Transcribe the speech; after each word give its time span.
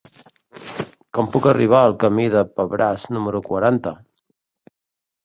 Com 1.17 1.27
puc 1.35 1.47
arribar 1.51 1.81
al 1.89 1.93
camí 2.03 2.25
del 2.37 2.47
Pebràs 2.61 3.05
número 3.17 3.43
quaranta? 3.51 3.93